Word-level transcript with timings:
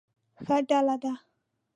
ښه 0.45 0.57
ډله 0.67 0.95
ده. 1.01 1.11